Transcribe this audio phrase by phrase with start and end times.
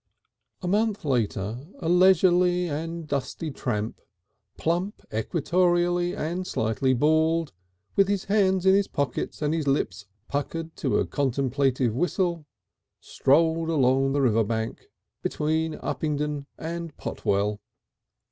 [0.01, 4.01] II A month later a leisurely and dusty tramp,
[4.57, 7.53] plump equatorially and slightly bald,
[7.95, 12.47] with his hands in his pockets and his lips puckered to a contemplative whistle,
[12.99, 14.89] strolled along the river bank
[15.21, 17.59] between Uppingdon and Potwell.